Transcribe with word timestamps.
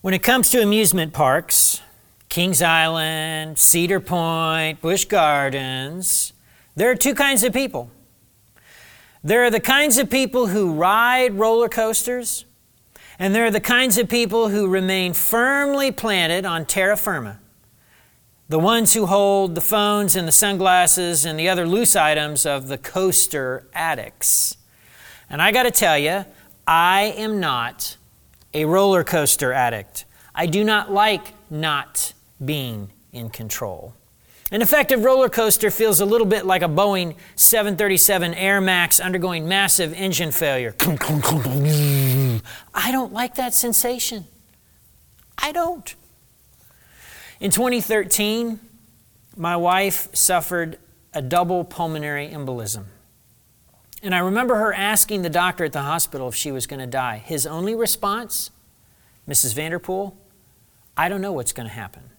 When 0.00 0.14
it 0.14 0.22
comes 0.22 0.50
to 0.50 0.62
amusement 0.62 1.12
parks, 1.12 1.82
Kings 2.28 2.62
Island, 2.62 3.58
Cedar 3.58 3.98
Point, 3.98 4.80
Busch 4.80 5.06
Gardens, 5.06 6.32
there 6.76 6.88
are 6.88 6.94
two 6.94 7.16
kinds 7.16 7.42
of 7.42 7.52
people. 7.52 7.90
There 9.24 9.42
are 9.42 9.50
the 9.50 9.58
kinds 9.58 9.98
of 9.98 10.08
people 10.08 10.46
who 10.46 10.72
ride 10.72 11.34
roller 11.34 11.68
coasters, 11.68 12.44
and 13.18 13.34
there 13.34 13.44
are 13.44 13.50
the 13.50 13.60
kinds 13.60 13.98
of 13.98 14.08
people 14.08 14.50
who 14.50 14.68
remain 14.68 15.14
firmly 15.14 15.90
planted 15.90 16.46
on 16.46 16.64
terra 16.64 16.96
firma. 16.96 17.40
The 18.48 18.60
ones 18.60 18.94
who 18.94 19.06
hold 19.06 19.56
the 19.56 19.60
phones 19.60 20.14
and 20.14 20.28
the 20.28 20.32
sunglasses 20.32 21.24
and 21.24 21.36
the 21.36 21.48
other 21.48 21.66
loose 21.66 21.96
items 21.96 22.46
of 22.46 22.68
the 22.68 22.78
coaster 22.78 23.66
addicts. 23.74 24.56
And 25.28 25.42
I 25.42 25.50
got 25.50 25.64
to 25.64 25.72
tell 25.72 25.98
you, 25.98 26.24
I 26.68 27.12
am 27.16 27.40
not 27.40 27.96
a 28.58 28.64
roller 28.66 29.04
coaster 29.04 29.52
addict. 29.52 30.04
I 30.34 30.46
do 30.46 30.64
not 30.64 30.90
like 30.92 31.32
not 31.48 32.12
being 32.44 32.90
in 33.12 33.30
control. 33.30 33.94
An 34.50 34.62
effective 34.62 35.04
roller 35.04 35.28
coaster 35.28 35.70
feels 35.70 36.00
a 36.00 36.04
little 36.04 36.26
bit 36.26 36.44
like 36.44 36.62
a 36.62 36.68
Boeing 36.68 37.14
737 37.36 38.34
Air 38.34 38.60
Max 38.60 38.98
undergoing 38.98 39.46
massive 39.46 39.92
engine 39.92 40.32
failure. 40.32 40.74
I 42.74 42.90
don't 42.90 43.12
like 43.12 43.36
that 43.36 43.54
sensation. 43.54 44.26
I 45.36 45.52
don't. 45.52 45.94
In 47.40 47.50
2013, 47.52 48.58
my 49.36 49.56
wife 49.56 50.08
suffered 50.14 50.78
a 51.14 51.22
double 51.22 51.62
pulmonary 51.62 52.28
embolism. 52.28 52.86
And 54.02 54.14
I 54.14 54.18
remember 54.18 54.56
her 54.56 54.72
asking 54.72 55.22
the 55.22 55.30
doctor 55.30 55.64
at 55.64 55.72
the 55.72 55.82
hospital 55.82 56.28
if 56.28 56.34
she 56.34 56.52
was 56.52 56.66
going 56.66 56.80
to 56.80 56.86
die. 56.86 57.18
His 57.18 57.46
only 57.46 57.74
response, 57.74 58.50
Mrs. 59.28 59.54
Vanderpool, 59.54 60.16
I 60.96 61.08
don't 61.08 61.20
know 61.20 61.32
what's 61.32 61.52
going 61.52 61.68
to 61.68 61.74
happen. 61.74 62.10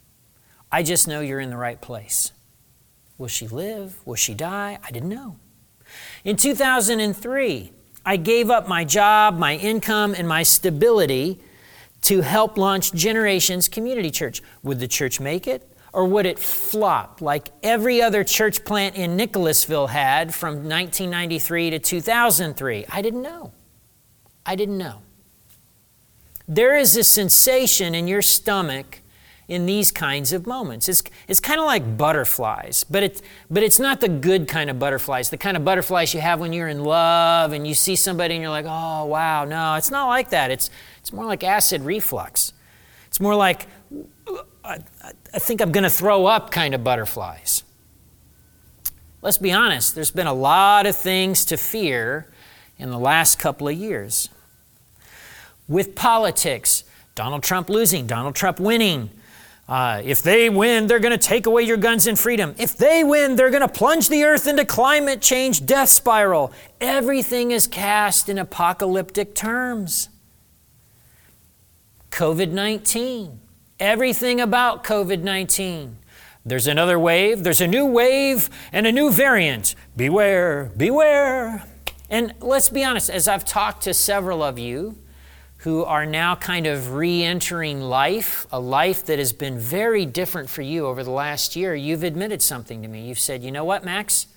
I 0.71 0.83
just 0.83 1.07
know 1.07 1.21
you're 1.21 1.39
in 1.39 1.49
the 1.49 1.57
right 1.57 1.79
place. 1.81 2.31
Will 3.17 3.27
she 3.27 3.47
live? 3.47 3.95
Will 4.05 4.15
she 4.15 4.33
die? 4.33 4.77
I 4.83 4.91
didn't 4.91 5.09
know. 5.09 5.37
In 6.23 6.35
2003, 6.35 7.71
I 8.05 8.17
gave 8.17 8.49
up 8.49 8.67
my 8.67 8.83
job, 8.83 9.37
my 9.37 9.55
income, 9.55 10.13
and 10.15 10.27
my 10.27 10.43
stability 10.43 11.39
to 12.03 12.21
help 12.21 12.57
launch 12.57 12.93
Generations 12.93 13.67
Community 13.67 14.09
Church. 14.09 14.41
Would 14.63 14.79
the 14.79 14.87
church 14.87 15.19
make 15.19 15.47
it? 15.47 15.69
Or 15.91 16.05
would 16.05 16.25
it 16.25 16.37
flop 16.37 17.21
like 17.21 17.49
every 17.63 18.01
other 18.01 18.23
church 18.23 18.63
plant 18.63 18.95
in 18.95 19.15
Nicholasville 19.15 19.87
had 19.87 20.33
from 20.35 20.55
1993 20.55 21.71
to 21.71 21.79
2003? 21.79 22.85
I 22.89 23.01
didn't 23.01 23.21
know. 23.21 23.51
I 24.45 24.55
didn't 24.55 24.77
know. 24.77 25.01
There 26.47 26.75
is 26.75 26.95
a 26.97 27.03
sensation 27.03 27.93
in 27.93 28.07
your 28.07 28.21
stomach 28.21 29.01
in 29.47 29.65
these 29.65 29.91
kinds 29.91 30.31
of 30.31 30.45
moments. 30.45 30.87
It's, 30.87 31.03
it's 31.27 31.39
kind 31.39 31.59
of 31.59 31.65
like 31.65 31.97
butterflies, 31.97 32.83
but, 32.83 33.01
it, 33.01 33.21
but 33.49 33.63
it's 33.63 33.79
not 33.79 33.99
the 33.99 34.07
good 34.07 34.47
kind 34.47 34.69
of 34.69 34.77
butterflies, 34.77 35.31
the 35.31 35.37
kind 35.37 35.57
of 35.57 35.65
butterflies 35.65 36.13
you 36.13 36.21
have 36.21 36.39
when 36.39 36.53
you're 36.53 36.67
in 36.67 36.83
love 36.83 37.51
and 37.51 37.67
you 37.67 37.73
see 37.73 37.95
somebody 37.95 38.35
and 38.35 38.43
you're 38.43 38.51
like, 38.51 38.65
oh, 38.67 39.05
wow. 39.05 39.45
No, 39.45 39.73
it's 39.73 39.89
not 39.89 40.07
like 40.07 40.29
that. 40.29 40.51
It's, 40.51 40.69
it's 40.99 41.11
more 41.11 41.25
like 41.25 41.43
acid 41.43 41.81
reflux. 41.81 42.53
It's 43.07 43.19
more 43.19 43.35
like, 43.35 43.65
I, 44.69 45.11
I 45.33 45.39
think 45.39 45.61
I'm 45.61 45.71
going 45.71 45.83
to 45.83 45.89
throw 45.89 46.27
up 46.27 46.51
kind 46.51 46.75
of 46.75 46.83
butterflies. 46.83 47.63
Let's 49.21 49.37
be 49.37 49.51
honest, 49.51 49.95
there's 49.95 50.11
been 50.11 50.27
a 50.27 50.33
lot 50.33 50.85
of 50.85 50.95
things 50.95 51.43
to 51.45 51.57
fear 51.57 52.31
in 52.77 52.91
the 52.91 52.99
last 52.99 53.39
couple 53.39 53.67
of 53.67 53.75
years. 53.75 54.29
With 55.67 55.95
politics, 55.95 56.83
Donald 57.15 57.43
Trump 57.43 57.69
losing, 57.69 58.07
Donald 58.07 58.35
Trump 58.35 58.59
winning, 58.59 59.09
uh, 59.67 60.01
if 60.03 60.23
they 60.23 60.49
win, 60.49 60.87
they're 60.87 60.99
going 60.99 61.11
to 61.11 61.17
take 61.17 61.45
away 61.45 61.63
your 61.63 61.77
guns 61.77 62.07
and 62.07 62.17
freedom. 62.17 62.55
If 62.57 62.77
they 62.77 63.03
win, 63.03 63.35
they're 63.35 63.51
going 63.51 63.61
to 63.61 63.67
plunge 63.67 64.09
the 64.09 64.23
earth 64.23 64.47
into 64.47 64.65
climate 64.65 65.21
change 65.21 65.65
death 65.65 65.89
spiral. 65.89 66.51
Everything 66.79 67.51
is 67.51 67.67
cast 67.67 68.29
in 68.29 68.37
apocalyptic 68.37 69.35
terms. 69.35 70.09
COVID 72.09 72.51
19. 72.51 73.39
Everything 73.79 74.41
about 74.41 74.83
COVID 74.83 75.21
19. 75.21 75.97
There's 76.45 76.67
another 76.67 76.99
wave, 76.99 77.43
there's 77.43 77.61
a 77.61 77.67
new 77.67 77.85
wave, 77.85 78.49
and 78.73 78.85
a 78.85 78.91
new 78.91 79.11
variant. 79.11 79.75
Beware, 79.95 80.71
beware. 80.75 81.63
And 82.09 82.33
let's 82.41 82.69
be 82.69 82.83
honest, 82.83 83.09
as 83.09 83.27
I've 83.27 83.45
talked 83.45 83.83
to 83.83 83.93
several 83.93 84.41
of 84.41 84.57
you, 84.57 84.97
who 85.59 85.83
are 85.83 86.05
now 86.05 86.35
kind 86.35 86.67
of 86.67 86.93
re 86.93 87.23
entering 87.23 87.81
life, 87.81 88.47
a 88.51 88.59
life 88.59 89.05
that 89.05 89.19
has 89.19 89.33
been 89.33 89.59
very 89.59 90.05
different 90.05 90.49
for 90.49 90.61
you 90.61 90.85
over 90.85 91.03
the 91.03 91.11
last 91.11 91.55
year, 91.55 91.75
you've 91.75 92.03
admitted 92.03 92.41
something 92.41 92.81
to 92.81 92.87
me. 92.87 93.07
You've 93.07 93.19
said, 93.19 93.43
you 93.43 93.51
know 93.51 93.65
what, 93.65 93.83
Max? 93.83 94.27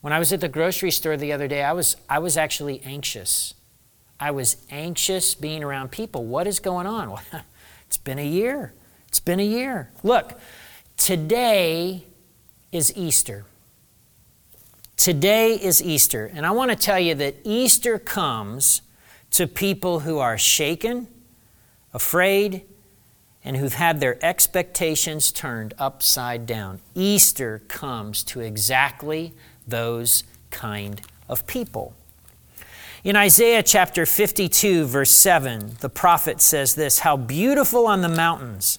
When 0.00 0.12
I 0.12 0.18
was 0.18 0.32
at 0.32 0.40
the 0.40 0.48
grocery 0.48 0.90
store 0.90 1.16
the 1.16 1.32
other 1.32 1.48
day, 1.48 1.62
I 1.62 1.72
was, 1.72 1.96
I 2.08 2.18
was 2.18 2.36
actually 2.36 2.80
anxious. 2.84 3.54
I 4.18 4.30
was 4.30 4.56
anxious 4.70 5.34
being 5.34 5.64
around 5.64 5.90
people. 5.90 6.24
What 6.24 6.46
is 6.46 6.60
going 6.60 6.86
on? 6.86 7.18
It's 7.92 7.98
been 7.98 8.18
a 8.18 8.26
year. 8.26 8.72
It's 9.06 9.20
been 9.20 9.38
a 9.38 9.44
year. 9.44 9.90
Look, 10.02 10.40
today 10.96 12.04
is 12.72 12.90
Easter. 12.96 13.44
Today 14.96 15.56
is 15.56 15.82
Easter. 15.82 16.30
And 16.32 16.46
I 16.46 16.52
want 16.52 16.70
to 16.70 16.76
tell 16.76 16.98
you 16.98 17.14
that 17.16 17.36
Easter 17.44 17.98
comes 17.98 18.80
to 19.32 19.46
people 19.46 20.00
who 20.00 20.18
are 20.20 20.38
shaken, 20.38 21.06
afraid, 21.92 22.62
and 23.44 23.58
who've 23.58 23.74
had 23.74 24.00
their 24.00 24.16
expectations 24.24 25.30
turned 25.30 25.74
upside 25.76 26.46
down. 26.46 26.80
Easter 26.94 27.60
comes 27.68 28.24
to 28.24 28.40
exactly 28.40 29.34
those 29.66 30.24
kind 30.50 31.02
of 31.28 31.46
people. 31.46 31.94
In 33.04 33.16
Isaiah 33.16 33.64
chapter 33.64 34.06
52, 34.06 34.84
verse 34.84 35.10
7, 35.10 35.78
the 35.80 35.88
prophet 35.88 36.40
says 36.40 36.76
this 36.76 37.00
How 37.00 37.16
beautiful 37.16 37.88
on 37.88 38.00
the 38.00 38.08
mountains 38.08 38.78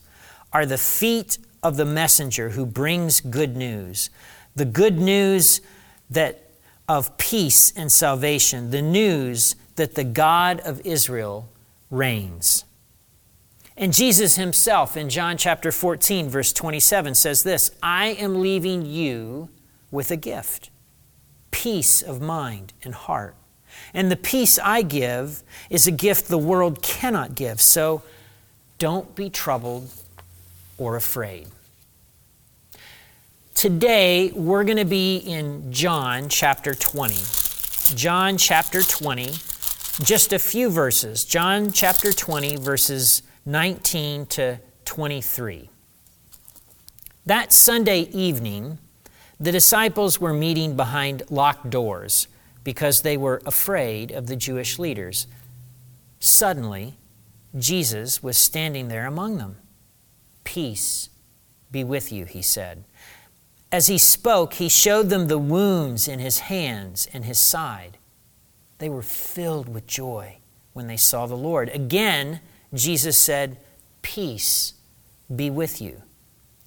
are 0.53 0.65
the 0.65 0.77
feet 0.77 1.37
of 1.61 1.75
the 1.75 1.83
messenger 1.83 2.51
who 2.51 2.65
brings 2.65 3.19
good 3.19 3.57
news. 3.57 4.09
The 4.55 4.63
good 4.63 4.97
news 4.97 5.59
that 6.09 6.51
of 6.87 7.17
peace 7.17 7.73
and 7.75 7.91
salvation, 7.91 8.71
the 8.71 8.81
news 8.81 9.57
that 9.75 9.95
the 9.95 10.03
God 10.05 10.61
of 10.61 10.85
Israel 10.85 11.49
reigns. 11.89 12.63
And 13.75 13.91
Jesus 13.91 14.35
himself 14.35 14.95
in 14.95 15.09
John 15.09 15.35
chapter 15.35 15.71
14, 15.71 16.29
verse 16.29 16.53
27 16.53 17.15
says 17.15 17.43
this 17.43 17.71
I 17.83 18.07
am 18.07 18.39
leaving 18.39 18.85
you 18.85 19.49
with 19.91 20.11
a 20.11 20.17
gift 20.17 20.69
peace 21.51 22.01
of 22.01 22.21
mind 22.21 22.71
and 22.83 22.93
heart. 22.93 23.35
And 23.93 24.11
the 24.11 24.15
peace 24.15 24.59
I 24.59 24.81
give 24.81 25.43
is 25.69 25.87
a 25.87 25.91
gift 25.91 26.27
the 26.27 26.37
world 26.37 26.81
cannot 26.81 27.35
give. 27.35 27.61
So 27.61 28.01
don't 28.79 29.15
be 29.15 29.29
troubled 29.29 29.89
or 30.77 30.95
afraid. 30.95 31.47
Today, 33.55 34.31
we're 34.31 34.63
going 34.63 34.77
to 34.77 34.85
be 34.85 35.17
in 35.17 35.71
John 35.71 36.27
chapter 36.27 36.73
20. 36.73 37.15
John 37.95 38.37
chapter 38.37 38.81
20 38.81 39.33
just 40.01 40.33
a 40.33 40.39
few 40.39 40.69
verses 40.69 41.23
John 41.23 41.71
chapter 41.71 42.11
20, 42.11 42.55
verses 42.55 43.21
19 43.45 44.25
to 44.27 44.59
23. 44.85 45.69
That 47.25 47.53
Sunday 47.53 48.01
evening, 48.11 48.79
the 49.39 49.51
disciples 49.51 50.19
were 50.19 50.33
meeting 50.33 50.75
behind 50.75 51.23
locked 51.29 51.69
doors 51.69 52.27
because 52.63 53.01
they 53.01 53.17
were 53.17 53.41
afraid 53.45 54.11
of 54.11 54.27
the 54.27 54.35
Jewish 54.35 54.79
leaders. 54.79 55.27
Suddenly, 56.19 56.95
Jesus 57.57 58.23
was 58.23 58.37
standing 58.37 58.87
there 58.87 59.05
among 59.05 59.37
them. 59.37 59.57
Peace 60.43 61.09
be 61.71 61.83
with 61.83 62.11
you, 62.11 62.25
he 62.25 62.41
said. 62.41 62.83
As 63.71 63.87
he 63.87 63.97
spoke, 63.97 64.53
he 64.53 64.69
showed 64.69 65.09
them 65.09 65.27
the 65.27 65.37
wounds 65.37 66.07
in 66.07 66.19
his 66.19 66.39
hands 66.39 67.07
and 67.11 67.25
his 67.25 67.39
side. 67.39 67.97
They 68.77 68.89
were 68.89 69.01
filled 69.01 69.67
with 69.67 69.87
joy 69.87 70.37
when 70.73 70.87
they 70.87 70.97
saw 70.97 71.25
the 71.25 71.35
Lord. 71.35 71.69
Again, 71.69 72.39
Jesus 72.73 73.17
said, 73.17 73.57
Peace 74.01 74.73
be 75.33 75.49
with 75.49 75.81
you. 75.81 76.03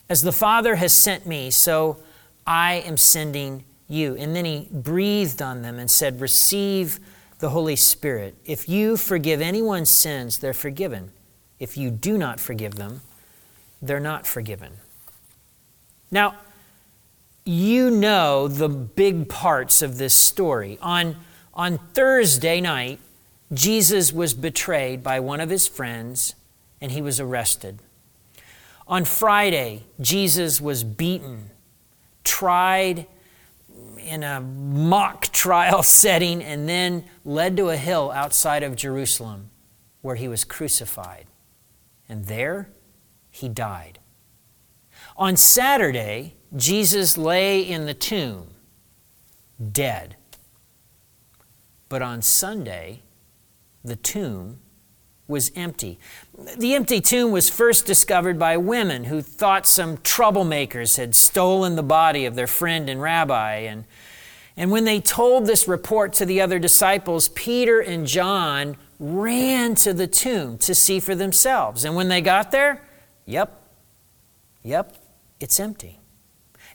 As 0.08 0.22
the 0.22 0.32
Father 0.32 0.76
has 0.76 0.92
sent 0.92 1.26
me, 1.26 1.50
so 1.50 1.98
I 2.46 2.74
am 2.74 2.96
sending 2.96 3.64
you. 3.88 4.16
And 4.16 4.34
then 4.34 4.44
he 4.44 4.68
breathed 4.70 5.42
on 5.42 5.62
them 5.62 5.78
and 5.78 5.90
said, 5.90 6.20
Receive 6.20 7.00
the 7.38 7.50
Holy 7.50 7.76
Spirit. 7.76 8.34
If 8.44 8.68
you 8.68 8.96
forgive 8.96 9.40
anyone's 9.40 9.90
sins, 9.90 10.38
they're 10.38 10.54
forgiven. 10.54 11.12
If 11.58 11.76
you 11.76 11.90
do 11.90 12.18
not 12.18 12.40
forgive 12.40 12.74
them, 12.74 13.00
they're 13.80 14.00
not 14.00 14.26
forgiven. 14.26 14.72
Now, 16.10 16.36
you 17.44 17.90
know 17.90 18.48
the 18.48 18.68
big 18.68 19.28
parts 19.28 19.82
of 19.82 19.98
this 19.98 20.14
story. 20.14 20.78
On 20.82 21.16
on 21.56 21.78
Thursday 21.94 22.60
night, 22.60 23.00
Jesus 23.52 24.12
was 24.12 24.34
betrayed 24.34 25.02
by 25.02 25.20
one 25.20 25.40
of 25.40 25.48
his 25.48 25.66
friends 25.66 26.34
and 26.82 26.92
he 26.92 27.00
was 27.00 27.18
arrested. 27.18 27.78
On 28.86 29.04
Friday, 29.06 29.84
Jesus 29.98 30.60
was 30.60 30.84
beaten, 30.84 31.50
tried 32.24 33.06
in 34.06 34.22
a 34.22 34.40
mock 34.40 35.26
trial 35.32 35.82
setting, 35.82 36.42
and 36.42 36.68
then 36.68 37.04
led 37.24 37.56
to 37.56 37.70
a 37.70 37.76
hill 37.76 38.10
outside 38.12 38.62
of 38.62 38.76
Jerusalem 38.76 39.50
where 40.00 40.16
he 40.16 40.28
was 40.28 40.44
crucified. 40.44 41.26
And 42.08 42.26
there 42.26 42.70
he 43.30 43.48
died. 43.48 43.98
On 45.16 45.36
Saturday, 45.36 46.34
Jesus 46.54 47.18
lay 47.18 47.60
in 47.60 47.86
the 47.86 47.94
tomb, 47.94 48.48
dead. 49.72 50.16
But 51.88 52.02
on 52.02 52.22
Sunday, 52.22 53.02
the 53.84 53.96
tomb 53.96 54.60
was 55.28 55.50
empty. 55.56 55.98
The 56.56 56.74
empty 56.74 57.00
tomb 57.00 57.32
was 57.32 57.50
first 57.50 57.86
discovered 57.86 58.38
by 58.38 58.56
women 58.56 59.04
who 59.04 59.22
thought 59.22 59.66
some 59.66 59.98
troublemakers 59.98 60.96
had 60.96 61.14
stolen 61.14 61.76
the 61.76 61.82
body 61.82 62.26
of 62.26 62.36
their 62.36 62.46
friend 62.46 62.88
and 62.88 63.02
rabbi. 63.02 63.54
And, 63.56 63.84
and 64.56 64.70
when 64.70 64.84
they 64.84 65.00
told 65.00 65.46
this 65.46 65.66
report 65.66 66.12
to 66.14 66.26
the 66.26 66.40
other 66.40 66.58
disciples, 66.58 67.28
Peter 67.30 67.80
and 67.80 68.06
John 68.06 68.76
ran 68.98 69.74
to 69.76 69.92
the 69.92 70.06
tomb 70.06 70.58
to 70.58 70.74
see 70.74 71.00
for 71.00 71.14
themselves. 71.14 71.84
And 71.84 71.96
when 71.96 72.08
they 72.08 72.20
got 72.20 72.52
there, 72.52 72.82
yep, 73.24 73.60
yep, 74.62 74.96
it's 75.40 75.58
empty. 75.58 75.98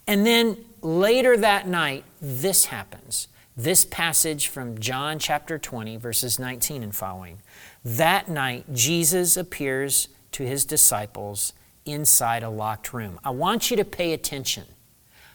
And 0.08 0.26
then 0.26 0.58
later 0.82 1.38
that 1.38 1.68
night, 1.68 2.04
this 2.22 2.66
happens. 2.66 3.28
This 3.56 3.86
passage 3.86 4.48
from 4.48 4.80
John 4.80 5.20
chapter 5.20 5.58
20, 5.58 5.98
verses 5.98 6.40
19 6.40 6.84
and 6.84 6.96
following. 6.96 7.40
That 7.84 8.30
night, 8.30 8.74
Jesus 8.74 9.36
appears 9.38 10.10
to 10.34 10.44
his 10.44 10.66
disciples 10.66 11.54
inside 11.86 12.44
a 12.44 12.50
locked 12.50 12.94
room. 12.94 13.20
I 13.24 13.32
want 13.32 13.72
you 13.72 13.78
to 13.78 13.86
pay 13.86 14.14
attention. 14.14 14.66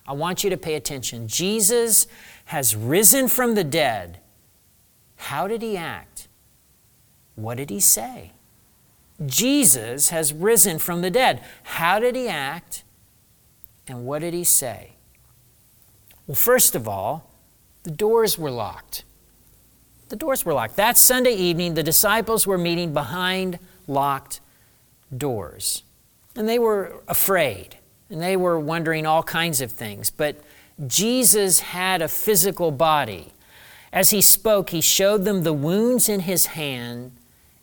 I 0.07 0.13
want 0.13 0.45
you 0.45 0.51
to 0.51 0.57
pay 0.57 0.75
attention. 0.75 1.27
Jesus 1.27 2.07
has 2.47 2.77
risen 2.77 3.27
from 3.29 3.55
the 3.55 3.65
dead. 3.65 4.21
How 5.17 5.49
did 5.49 5.63
he 5.63 5.77
act? 5.77 6.29
What 7.35 7.57
did 7.57 7.71
he 7.71 7.81
say? 7.81 8.33
Jesus 9.25 10.11
has 10.11 10.33
risen 10.33 10.79
from 10.79 11.03
the 11.03 11.11
dead. 11.11 11.43
How 11.63 11.99
did 11.99 12.15
he 12.15 12.29
act? 12.29 12.85
And 13.89 14.05
what 14.05 14.21
did 14.21 14.35
he 14.35 14.45
say? 14.45 14.93
Well, 16.27 16.35
first 16.35 16.75
of 16.75 16.87
all, 16.87 17.31
the 17.83 17.91
doors 17.91 18.39
were 18.39 18.51
locked. 18.51 19.05
The 20.09 20.17
doors 20.17 20.45
were 20.45 20.55
locked. 20.55 20.77
That 20.77 20.97
Sunday 20.97 21.35
evening, 21.35 21.75
the 21.75 21.83
disciples 21.83 22.47
were 22.47 22.59
meeting 22.59 22.93
behind 22.93 23.59
locked 23.87 24.41
doors. 25.17 25.83
And 26.37 26.49
they 26.49 26.59
were 26.59 27.03
afraid, 27.09 27.77
and 28.11 28.21
they 28.21 28.37
were 28.37 28.59
wondering 28.61 29.07
all 29.07 29.23
kinds 29.23 29.61
of 29.61 29.73
things. 29.73 30.11
But 30.11 30.37
Jesus 30.87 31.61
had 31.61 32.03
a 32.03 32.09
physical 32.09 32.71
body. 32.71 33.33
As 33.93 34.11
he 34.11 34.21
spoke, 34.21 34.71
he 34.71 34.81
showed 34.81 35.25
them 35.25 35.43
the 35.43 35.53
wounds 35.53 36.09
in 36.09 36.21
his 36.21 36.47
hand 36.47 37.13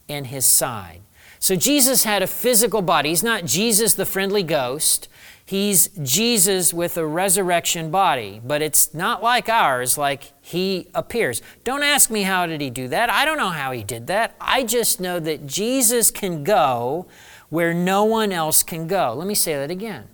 and 0.09 0.27
his 0.27 0.45
side. 0.45 1.01
So 1.39 1.55
Jesus 1.55 2.03
had 2.03 2.23
a 2.23 2.27
physical 2.27 2.81
body. 2.81 3.09
He's 3.09 3.23
not 3.23 3.45
Jesus 3.45 3.93
the 3.93 4.05
friendly 4.05 4.43
ghost. 4.43 5.07
He's 5.45 5.89
Jesus 6.01 6.73
with 6.73 6.97
a 6.97 7.05
resurrection 7.05 7.91
body, 7.91 8.41
but 8.43 8.61
it's 8.61 8.93
not 8.93 9.21
like 9.21 9.49
ours, 9.49 9.97
like 9.97 10.31
he 10.41 10.89
appears. 10.95 11.41
Don't 11.65 11.83
ask 11.83 12.09
me 12.09 12.23
how 12.23 12.45
did 12.45 12.61
he 12.61 12.69
do 12.69 12.87
that. 12.87 13.09
I 13.09 13.25
don't 13.25 13.37
know 13.37 13.49
how 13.49 13.71
he 13.71 13.83
did 13.83 14.07
that. 14.07 14.35
I 14.39 14.63
just 14.63 15.01
know 15.01 15.19
that 15.19 15.45
Jesus 15.45 16.11
can 16.11 16.43
go 16.43 17.07
where 17.49 17.73
no 17.73 18.05
one 18.05 18.31
else 18.31 18.63
can 18.63 18.87
go. 18.87 19.13
Let 19.13 19.27
me 19.27 19.35
say 19.35 19.55
that 19.55 19.69
again. 19.69 20.07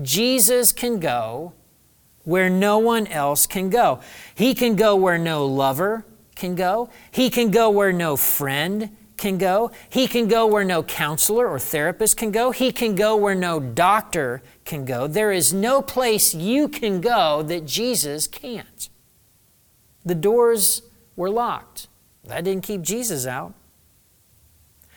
Jesus 0.00 0.72
can 0.72 1.00
go 1.00 1.54
where 2.24 2.48
no 2.48 2.78
one 2.78 3.08
else 3.08 3.48
can 3.48 3.68
go. 3.68 4.00
He 4.34 4.54
can 4.54 4.76
go 4.76 4.94
where 4.94 5.18
no 5.18 5.44
lover 5.44 6.06
can 6.36 6.54
go. 6.54 6.88
He 7.10 7.30
can 7.30 7.50
go 7.50 7.68
where 7.68 7.92
no 7.92 8.16
friend 8.16 8.96
can 9.22 9.38
go. 9.38 9.70
He 9.88 10.08
can 10.08 10.26
go 10.26 10.46
where 10.46 10.64
no 10.64 10.82
counselor 10.82 11.46
or 11.46 11.60
therapist 11.60 12.16
can 12.16 12.32
go. 12.32 12.50
He 12.50 12.72
can 12.72 12.96
go 12.96 13.16
where 13.16 13.36
no 13.36 13.60
doctor 13.60 14.42
can 14.64 14.84
go. 14.84 15.06
There 15.06 15.30
is 15.30 15.54
no 15.54 15.80
place 15.80 16.34
you 16.34 16.68
can 16.68 17.00
go 17.00 17.42
that 17.44 17.64
Jesus 17.64 18.26
can't. 18.26 18.88
The 20.04 20.16
doors 20.16 20.82
were 21.14 21.30
locked. 21.30 21.86
That 22.24 22.42
didn't 22.42 22.64
keep 22.64 22.82
Jesus 22.82 23.24
out. 23.24 23.54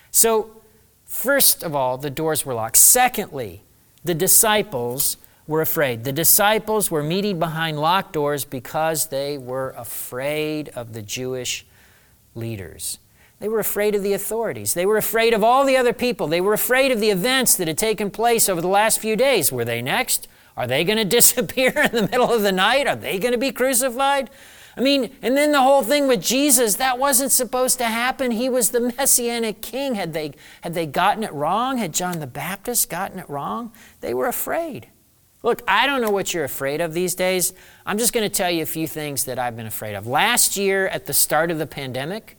So, 0.09 0.61
first 1.05 1.63
of 1.63 1.75
all, 1.75 1.99
the 1.99 2.09
doors 2.09 2.47
were 2.47 2.55
locked. 2.55 2.77
Secondly, 2.77 3.61
the 4.03 4.15
disciples 4.15 5.17
were 5.45 5.61
afraid. 5.61 6.03
The 6.03 6.11
disciples 6.11 6.89
were 6.89 7.03
meeting 7.03 7.37
behind 7.37 7.79
locked 7.79 8.13
doors 8.13 8.43
because 8.43 9.07
they 9.07 9.37
were 9.37 9.75
afraid 9.77 10.69
of 10.69 10.93
the 10.93 11.03
Jewish 11.03 11.63
leaders. 12.33 12.97
They 13.39 13.49
were 13.49 13.59
afraid 13.59 13.95
of 13.95 14.03
the 14.03 14.13
authorities. 14.13 14.73
They 14.73 14.85
were 14.85 14.97
afraid 14.97 15.33
of 15.33 15.43
all 15.43 15.65
the 15.65 15.77
other 15.77 15.93
people. 15.93 16.27
They 16.27 16.41
were 16.41 16.53
afraid 16.53 16.91
of 16.91 16.99
the 16.99 17.09
events 17.09 17.55
that 17.55 17.67
had 17.67 17.77
taken 17.77 18.09
place 18.09 18.47
over 18.47 18.61
the 18.61 18.67
last 18.67 18.99
few 18.99 19.15
days. 19.15 19.51
Were 19.51 19.65
they 19.65 19.81
next? 19.81 20.27
Are 20.55 20.67
they 20.67 20.83
going 20.83 20.97
to 20.97 21.05
disappear 21.05 21.71
in 21.71 21.91
the 21.91 22.07
middle 22.09 22.31
of 22.33 22.41
the 22.41 22.51
night? 22.51 22.87
Are 22.87 22.95
they 22.95 23.19
going 23.19 23.33
to 23.33 23.37
be 23.37 23.51
crucified? 23.51 24.29
I 24.77 24.81
mean, 24.81 25.15
and 25.21 25.37
then 25.37 25.53
the 25.53 25.61
whole 25.61 25.83
thing 25.83 26.07
with 26.07 26.21
Jesus, 26.21 26.75
that 26.75 26.99
wasn't 26.99 27.31
supposed 27.31 27.77
to 27.77 27.85
happen. 27.85 28.31
He 28.31 28.49
was 28.49 28.71
the 28.71 28.81
messianic 28.97 29.61
king. 29.61 29.95
Had 29.95 30.13
they, 30.13 30.33
had 30.61 30.73
they 30.73 30.85
gotten 30.85 31.23
it 31.23 31.31
wrong? 31.31 31.77
Had 31.77 31.93
John 31.93 32.19
the 32.19 32.27
Baptist 32.27 32.89
gotten 32.89 33.19
it 33.19 33.29
wrong? 33.29 33.71
They 34.01 34.13
were 34.13 34.27
afraid. 34.27 34.89
Look, 35.43 35.61
I 35.67 35.85
don't 35.85 36.01
know 36.01 36.09
what 36.09 36.33
you're 36.33 36.43
afraid 36.43 36.81
of 36.81 36.93
these 36.93 37.15
days. 37.15 37.53
I'm 37.85 37.97
just 37.97 38.11
going 38.11 38.27
to 38.27 38.35
tell 38.35 38.49
you 38.49 38.63
a 38.63 38.65
few 38.65 38.87
things 38.87 39.25
that 39.25 39.39
I've 39.39 39.55
been 39.55 39.67
afraid 39.67 39.95
of. 39.95 40.07
Last 40.07 40.57
year, 40.57 40.87
at 40.87 41.05
the 41.05 41.13
start 41.13 41.51
of 41.51 41.57
the 41.57 41.67
pandemic, 41.67 42.37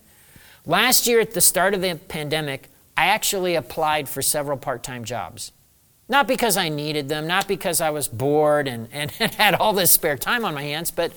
Last 0.69 1.07
year, 1.07 1.21
at 1.21 1.33
the 1.33 1.41
start 1.41 1.75
of 1.75 1.81
the 1.81 1.95
pandemic, 2.09 2.69
I 2.97 3.07
actually 3.07 3.55
applied 3.55 4.09
for 4.09 4.21
several 4.21 4.59
part 4.59 4.83
time 4.83 5.05
jobs. 5.05 5.53
Not 6.09 6.27
because 6.27 6.57
I 6.57 6.69
needed 6.69 7.09
them, 7.09 7.27
not 7.27 7.47
because 7.47 7.81
I 7.81 7.91
was 7.91 8.09
bored 8.09 8.67
and, 8.67 8.89
and 8.93 9.11
had 9.13 9.55
all 9.55 9.73
this 9.73 9.93
spare 9.93 10.17
time 10.17 10.45
on 10.45 10.55
my 10.55 10.63
hands, 10.65 10.91
but 10.91 11.13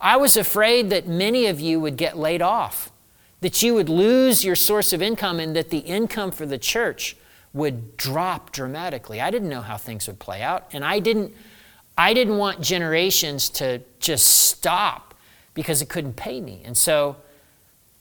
I 0.00 0.16
was 0.16 0.36
afraid 0.36 0.90
that 0.90 1.08
many 1.08 1.46
of 1.46 1.60
you 1.60 1.80
would 1.80 1.96
get 1.96 2.16
laid 2.16 2.42
off, 2.42 2.90
that 3.40 3.60
you 3.62 3.74
would 3.74 3.88
lose 3.88 4.44
your 4.44 4.56
source 4.56 4.92
of 4.92 5.02
income, 5.02 5.40
and 5.40 5.54
that 5.56 5.70
the 5.70 5.78
income 5.78 6.30
for 6.30 6.46
the 6.46 6.58
church 6.58 7.16
would 7.52 7.96
drop 7.96 8.52
dramatically. 8.52 9.20
I 9.20 9.30
didn't 9.30 9.48
know 9.48 9.60
how 9.60 9.76
things 9.76 10.06
would 10.06 10.18
play 10.20 10.42
out, 10.42 10.68
and 10.72 10.84
I 10.84 11.00
didn't, 11.00 11.34
I 11.98 12.14
didn't 12.14 12.36
want 12.36 12.60
generations 12.60 13.48
to 13.50 13.80
just 13.98 14.26
stop 14.26 15.14
because 15.54 15.82
it 15.82 15.88
couldn't 15.88 16.14
pay 16.14 16.40
me. 16.40 16.62
And 16.64 16.76
so 16.76 17.16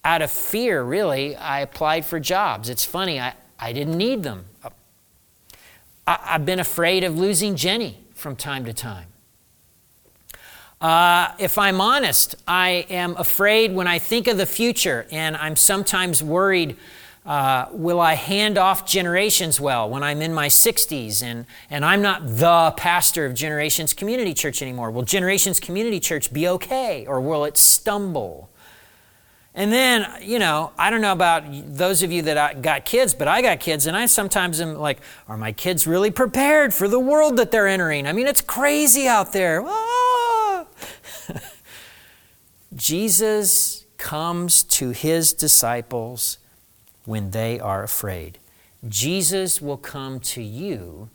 out 0.03 0.21
of 0.21 0.31
fear, 0.31 0.83
really, 0.83 1.35
I 1.35 1.59
applied 1.61 2.05
for 2.05 2.19
jobs. 2.19 2.69
It's 2.69 2.85
funny, 2.85 3.19
I, 3.19 3.33
I 3.59 3.73
didn't 3.73 3.97
need 3.97 4.23
them. 4.23 4.45
I, 6.07 6.19
have 6.23 6.45
been 6.45 6.59
afraid 6.59 7.03
of 7.03 7.17
losing 7.17 7.55
Jenny 7.55 7.99
from 8.15 8.35
time 8.35 8.65
to 8.65 8.73
time. 8.73 9.07
Uh, 10.81 11.31
if 11.37 11.59
I'm 11.59 11.79
honest, 11.79 12.35
I 12.47 12.87
am 12.89 13.15
afraid 13.17 13.73
when 13.73 13.85
I 13.85 13.99
think 13.99 14.27
of 14.27 14.37
the 14.37 14.47
future, 14.47 15.05
and 15.11 15.37
I'm 15.37 15.55
sometimes 15.55 16.23
worried 16.23 16.75
uh, 17.23 17.67
will 17.71 17.99
I 17.99 18.15
hand 18.15 18.57
off 18.57 18.85
generations 18.85 19.59
well 19.59 19.87
when 19.87 20.01
I'm 20.01 20.23
in 20.23 20.33
my 20.33 20.47
60s 20.47 21.21
and, 21.21 21.45
and 21.69 21.85
I'm 21.85 22.01
not 22.01 22.25
the 22.25 22.73
pastor 22.77 23.27
of 23.27 23.35
Generations 23.35 23.93
Community 23.93 24.33
Church 24.33 24.63
anymore? 24.63 24.89
Will 24.89 25.03
Generations 25.03 25.59
Community 25.59 25.99
Church 25.99 26.33
be 26.33 26.47
okay, 26.47 27.05
or 27.05 27.21
will 27.21 27.45
it 27.45 27.57
stumble? 27.57 28.49
And 29.53 29.71
then, 29.71 30.07
you 30.21 30.39
know, 30.39 30.71
I 30.77 30.89
don't 30.89 31.01
know 31.01 31.11
about 31.11 31.43
those 31.75 32.03
of 32.03 32.11
you 32.11 32.21
that 32.23 32.61
got 32.61 32.85
kids, 32.85 33.13
but 33.13 33.27
I 33.27 33.41
got 33.41 33.59
kids, 33.59 33.85
and 33.85 33.97
I 33.97 34.05
sometimes 34.05 34.61
am 34.61 34.75
like, 34.75 34.99
are 35.27 35.35
my 35.35 35.51
kids 35.51 35.85
really 35.85 36.09
prepared 36.09 36.73
for 36.73 36.87
the 36.87 36.99
world 36.99 37.35
that 37.37 37.51
they're 37.51 37.67
entering? 37.67 38.07
I 38.07 38.13
mean, 38.13 38.27
it's 38.27 38.39
crazy 38.39 39.07
out 39.07 39.33
there. 39.33 39.65
Jesus 42.73 43.85
comes 43.97 44.63
to 44.63 44.91
his 44.91 45.33
disciples 45.33 46.37
when 47.03 47.31
they 47.31 47.59
are 47.59 47.83
afraid. 47.83 48.39
Jesus 48.87 49.61
will 49.61 49.77
come 49.77 50.19
to 50.21 50.41
you 50.41 51.09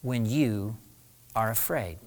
when 0.00 0.24
you 0.24 0.76
are 1.36 1.50
afraid. 1.50 1.98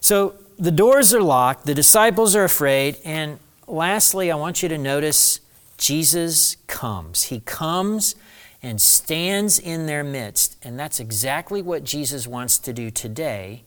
So 0.00 0.34
the 0.58 0.70
doors 0.70 1.12
are 1.12 1.22
locked, 1.22 1.66
the 1.66 1.74
disciples 1.74 2.34
are 2.34 2.44
afraid, 2.44 2.96
and 3.04 3.38
lastly, 3.72 4.30
I 4.30 4.36
want 4.36 4.62
you 4.62 4.68
to 4.68 4.78
notice 4.78 5.40
Jesus 5.78 6.56
comes. 6.66 7.24
He 7.24 7.40
comes 7.40 8.14
and 8.62 8.80
stands 8.80 9.58
in 9.58 9.86
their 9.86 10.04
midst. 10.04 10.56
And 10.62 10.78
that's 10.78 11.00
exactly 11.00 11.62
what 11.62 11.82
Jesus 11.82 12.26
wants 12.26 12.58
to 12.58 12.72
do 12.72 12.90
today 12.90 13.64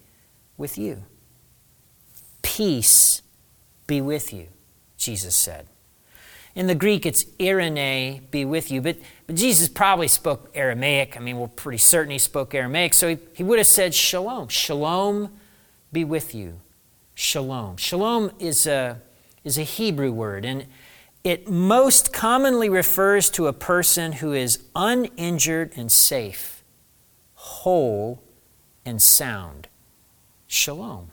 with 0.57 0.77
you. 0.77 1.03
Peace 2.41 3.21
be 3.87 3.99
with 3.99 4.31
you, 4.33 4.47
Jesus 4.97 5.35
said. 5.35 5.67
In 6.55 6.67
the 6.67 6.75
Greek, 6.75 7.05
it's 7.05 7.25
eirene, 7.37 8.31
be 8.31 8.45
with 8.45 8.71
you. 8.71 8.81
But, 8.81 8.97
but 9.27 9.35
Jesus 9.35 9.67
probably 9.67 10.07
spoke 10.07 10.49
Aramaic. 10.55 11.17
I 11.17 11.19
mean, 11.19 11.37
we're 11.37 11.49
pretty 11.49 11.79
certain 11.79 12.11
he 12.11 12.17
spoke 12.17 12.55
Aramaic. 12.55 12.93
So 12.93 13.09
he, 13.09 13.17
he 13.33 13.43
would 13.43 13.57
have 13.57 13.67
said 13.67 13.93
shalom. 13.93 14.47
Shalom 14.47 15.31
be 15.91 16.05
with 16.05 16.33
you. 16.33 16.61
Shalom. 17.13 17.75
Shalom 17.75 18.31
is 18.39 18.65
a, 18.67 19.01
is 19.45 19.57
a 19.57 19.63
Hebrew 19.63 20.11
word, 20.11 20.43
and 20.43 20.65
it 21.23 21.47
most 21.47 22.11
commonly 22.11 22.67
refers 22.67 23.29
to 23.31 23.47
a 23.47 23.53
person 23.53 24.13
who 24.13 24.33
is 24.33 24.65
uninjured 24.75 25.71
and 25.77 25.91
safe, 25.91 26.63
whole 27.35 28.21
and 28.85 29.01
sound. 29.01 29.67
Shalom. 30.47 31.11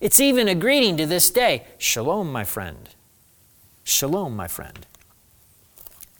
It's 0.00 0.20
even 0.20 0.48
a 0.48 0.54
greeting 0.54 0.96
to 0.96 1.06
this 1.06 1.30
day. 1.30 1.64
Shalom, 1.78 2.32
my 2.32 2.44
friend. 2.44 2.88
Shalom, 3.84 4.34
my 4.34 4.48
friend. 4.48 4.86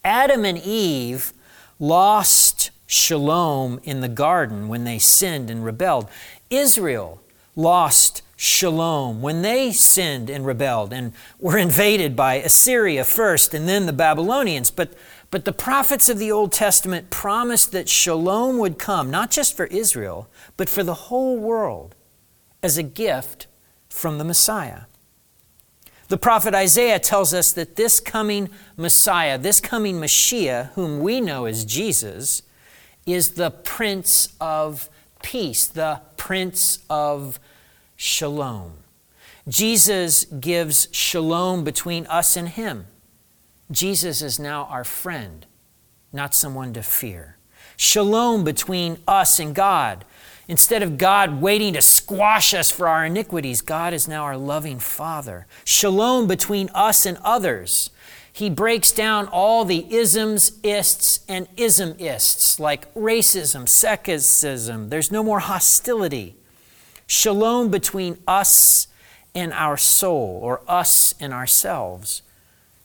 Adam 0.04 0.44
and 0.44 0.58
Eve 0.58 1.32
lost 1.78 2.70
shalom 2.86 3.80
in 3.82 4.00
the 4.00 4.08
garden 4.08 4.68
when 4.68 4.84
they 4.84 4.98
sinned 4.98 5.50
and 5.50 5.64
rebelled. 5.64 6.08
Israel 6.48 7.20
lost 7.56 8.22
shalom 8.36 9.22
when 9.22 9.40
they 9.40 9.72
sinned 9.72 10.28
and 10.28 10.44
rebelled 10.44 10.92
and 10.92 11.12
were 11.38 11.56
invaded 11.56 12.14
by 12.14 12.34
Assyria 12.34 13.02
first 13.02 13.54
and 13.54 13.66
then 13.66 13.86
the 13.86 13.92
Babylonians. 13.92 14.70
But, 14.70 14.92
but 15.30 15.46
the 15.46 15.52
prophets 15.52 16.08
of 16.08 16.18
the 16.18 16.30
Old 16.30 16.52
Testament 16.52 17.10
promised 17.10 17.72
that 17.72 17.88
shalom 17.88 18.58
would 18.58 18.78
come, 18.78 19.10
not 19.10 19.30
just 19.30 19.56
for 19.56 19.66
Israel, 19.66 20.28
but 20.56 20.68
for 20.68 20.82
the 20.84 20.94
whole 20.94 21.38
world 21.38 21.94
as 22.62 22.76
a 22.76 22.82
gift 22.82 23.46
from 23.88 24.18
the 24.18 24.24
Messiah. 24.24 24.82
The 26.08 26.18
prophet 26.18 26.54
Isaiah 26.54 27.00
tells 27.00 27.34
us 27.34 27.50
that 27.52 27.74
this 27.74 27.98
coming 27.98 28.48
Messiah, 28.76 29.38
this 29.38 29.58
coming 29.58 29.98
Messiah, 29.98 30.66
whom 30.74 31.00
we 31.00 31.20
know 31.20 31.46
as 31.46 31.64
Jesus, 31.64 32.42
is 33.06 33.30
the 33.30 33.50
Prince 33.50 34.34
of 34.40 34.88
Peace, 35.22 35.66
the 35.66 36.02
Prince 36.16 36.80
of 36.88 37.40
Shalom. 37.96 38.72
Jesus 39.48 40.24
gives 40.24 40.88
shalom 40.92 41.64
between 41.64 42.06
us 42.06 42.36
and 42.36 42.48
Him. 42.48 42.86
Jesus 43.70 44.22
is 44.22 44.38
now 44.38 44.64
our 44.64 44.84
friend, 44.84 45.46
not 46.12 46.34
someone 46.34 46.72
to 46.74 46.82
fear. 46.82 47.36
Shalom 47.76 48.44
between 48.44 48.98
us 49.08 49.38
and 49.38 49.54
God. 49.54 50.04
Instead 50.48 50.82
of 50.82 50.98
God 50.98 51.40
waiting 51.40 51.72
to 51.72 51.82
squash 51.82 52.54
us 52.54 52.70
for 52.70 52.86
our 52.86 53.06
iniquities, 53.06 53.60
God 53.60 53.92
is 53.92 54.06
now 54.06 54.24
our 54.24 54.36
loving 54.36 54.78
Father. 54.78 55.46
Shalom 55.64 56.26
between 56.26 56.68
us 56.74 57.06
and 57.06 57.18
others. 57.24 57.90
He 58.32 58.50
breaks 58.50 58.92
down 58.92 59.28
all 59.28 59.64
the 59.64 59.92
isms, 59.92 60.52
ists, 60.62 61.20
and 61.26 61.48
ismists, 61.56 62.60
like 62.60 62.92
racism, 62.94 63.64
sexism. 63.64 64.90
There's 64.90 65.10
no 65.10 65.22
more 65.22 65.40
hostility. 65.40 66.36
Shalom 67.06 67.70
between 67.70 68.18
us 68.26 68.88
and 69.34 69.52
our 69.52 69.76
soul, 69.76 70.40
or 70.42 70.62
us 70.66 71.14
and 71.20 71.32
ourselves. 71.32 72.22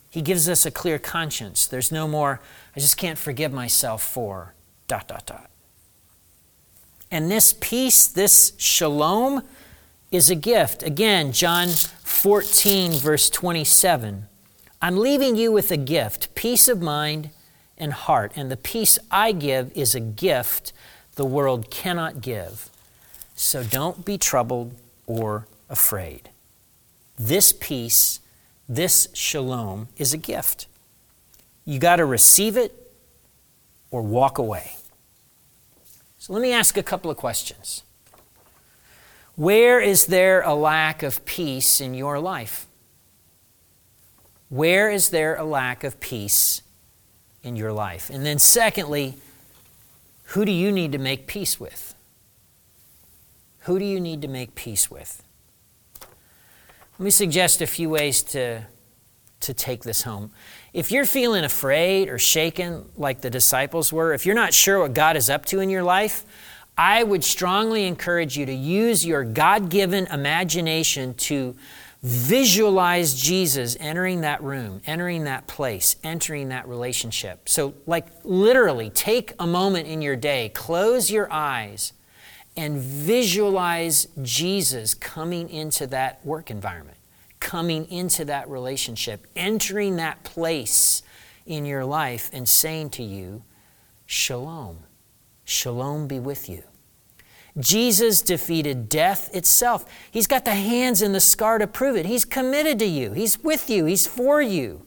He 0.10 0.22
gives 0.22 0.50
us 0.50 0.66
a 0.66 0.72
clear 0.72 1.00
conscience. 1.00 1.66
There's 1.66 1.92
no 1.92 2.08
more, 2.08 2.42
I 2.76 2.82
just 2.82 2.98
can't 2.98 3.18
forgive 3.18 3.54
myself 3.54 4.04
for, 4.04 4.54
dot, 4.88 5.08
dot, 5.08 5.26
dot. 5.26 5.50
And 7.10 7.32
this 7.32 7.54
peace, 7.54 8.08
this 8.08 8.54
shalom, 8.58 9.44
is 10.12 10.30
a 10.30 10.36
gift. 10.36 10.84
Again, 10.84 11.32
John 11.32 11.70
14, 11.70 12.94
verse 12.94 13.30
27. 13.30 14.28
I'm 14.82 14.98
leaving 14.98 15.38
you 15.38 15.52
with 15.52 15.72
a 15.72 15.78
gift, 15.78 16.36
peace 16.36 16.68
of 16.68 16.82
mind 16.82 17.30
and 17.78 17.94
heart. 17.94 18.34
And 18.36 18.52
the 18.52 18.58
peace 18.58 19.00
I 19.10 19.32
give 19.32 19.72
is 19.74 19.96
a 19.96 20.02
gift 20.02 20.74
the 21.16 21.26
world 21.26 21.72
cannot 21.72 22.22
give. 22.22 22.71
So 23.42 23.64
don't 23.64 24.06
be 24.06 24.20
troubled 24.20 24.76
or 25.08 25.48
afraid. 25.68 26.30
This 27.18 27.52
peace, 27.52 28.20
this 28.70 29.08
shalom, 29.14 29.88
is 29.98 30.14
a 30.14 30.18
gift. 30.18 30.68
You 31.66 31.80
got 31.80 31.96
to 31.96 32.06
receive 32.06 32.56
it 32.56 32.94
or 33.90 34.04
walk 34.04 34.38
away. 34.38 34.76
So 36.20 36.34
let 36.34 36.42
me 36.44 36.54
ask 36.54 36.78
a 36.78 36.84
couple 36.84 37.10
of 37.10 37.18
questions. 37.18 37.82
Where 39.36 39.82
is 39.82 40.06
there 40.06 40.42
a 40.42 40.54
lack 40.54 41.02
of 41.02 41.26
peace 41.26 41.82
in 41.82 41.96
your 41.96 42.20
life? 42.20 42.68
Where 44.50 44.92
is 44.92 45.10
there 45.10 45.36
a 45.36 45.44
lack 45.44 45.84
of 45.84 46.00
peace 46.00 46.62
in 47.42 47.56
your 47.56 47.74
life? 47.74 48.12
And 48.12 48.24
then, 48.24 48.38
secondly, 48.38 49.16
who 50.26 50.46
do 50.46 50.52
you 50.52 50.72
need 50.72 50.92
to 50.92 51.00
make 51.00 51.26
peace 51.26 51.60
with? 51.60 51.91
Who 53.62 53.78
do 53.78 53.86
you 53.86 54.00
need 54.00 54.22
to 54.24 54.28
make 54.28 54.56
peace 54.56 54.90
with? 54.90 55.24
Let 56.00 57.06
me 57.06 57.12
suggest 57.12 57.62
a 57.62 57.68
few 57.68 57.90
ways 57.90 58.24
to, 58.24 58.66
to 59.42 59.54
take 59.54 59.84
this 59.84 60.04
home. 60.04 60.32
If 60.74 60.92
you're 60.92 61.06
feeling 61.06 61.44
afraid 61.44 62.10
or 62.10 62.18
shaken 62.18 62.90
like 62.96 63.22
the 63.22 63.30
disciples 63.30 63.92
were, 63.92 64.14
if 64.14 64.26
you're 64.26 64.36
not 64.36 64.54
sure 64.54 64.80
what 64.80 64.94
God 64.94 65.18
is 65.18 65.30
up 65.30 65.46
to 65.48 65.60
in 65.60 65.70
your 65.70 65.84
life, 65.84 66.26
I 66.78 67.04
would 67.04 67.24
strongly 67.24 67.86
encourage 67.86 68.38
you 68.38 68.46
to 68.46 68.54
use 68.54 69.06
your 69.06 69.24
God 69.24 69.70
given 69.70 70.08
imagination 70.08 71.14
to 71.16 71.56
visualize 72.02 73.14
Jesus 73.14 73.78
entering 73.80 74.22
that 74.22 74.42
room, 74.42 74.82
entering 74.88 75.26
that 75.26 75.46
place, 75.46 75.98
entering 76.04 76.50
that 76.50 76.68
relationship. 76.68 77.48
So, 77.48 77.76
like, 77.86 78.08
literally, 78.24 78.90
take 78.90 79.34
a 79.38 79.46
moment 79.46 79.88
in 79.88 80.02
your 80.02 80.16
day, 80.16 80.50
close 80.50 81.12
your 81.12 81.32
eyes, 81.32 81.94
and 82.58 82.78
visualize 82.78 84.08
Jesus 84.22 84.94
coming 84.94 85.50
into 85.50 85.88
that 85.88 86.26
work 86.26 86.52
environment 86.52 86.98
coming 87.42 87.90
into 87.92 88.24
that 88.24 88.50
relationship, 88.50 89.28
entering 89.36 89.98
that 89.98 90.24
place 90.24 91.04
in 91.46 91.66
your 91.66 91.84
life 91.84 92.30
and 92.32 92.48
saying 92.48 92.92
to 92.92 93.04
you, 93.04 93.44
Shalom. 94.06 94.78
Shalom 95.44 96.08
be 96.08 96.20
with 96.20 96.48
you. 96.48 96.64
Jesus 97.60 98.22
defeated 98.22 98.88
death 98.88 99.34
itself. 99.36 99.86
He's 100.10 100.28
got 100.28 100.46
the 100.46 100.56
hands 100.56 101.02
and 101.02 101.14
the 101.14 101.20
scar 101.20 101.58
to 101.58 101.68
prove 101.68 101.98
it. 101.98 102.06
He's 102.06 102.24
committed 102.24 102.80
to 102.80 102.86
you, 102.86 103.12
He's 103.12 103.44
with 103.44 103.70
you, 103.70 103.86
He's 103.86 104.08
for 104.08 104.42
you. 104.42 104.86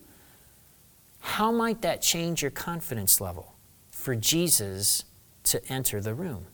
How 1.21 1.50
might 1.50 1.83
that 1.83 2.00
change 2.00 2.40
your 2.40 2.50
confidence 2.50 3.21
level 3.21 3.56
for 3.90 4.14
Jesus 4.14 5.04
to 5.44 5.66
enter 5.71 6.00
the 6.00 6.14
room? 6.14 6.47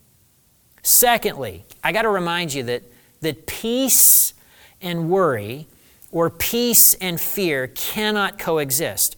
Secondly, 0.83 1.65
I 1.85 1.93
got 1.93 2.03
to 2.03 2.09
remind 2.09 2.55
you 2.55 2.63
that, 2.65 2.83
that 3.21 3.47
peace 3.47 4.35
and 4.81 5.11
worry 5.11 5.67
or 6.11 6.31
peace 6.31 6.95
and 6.95 7.21
fear 7.21 7.69
cannot 7.69 8.39
coexist. 8.39 9.17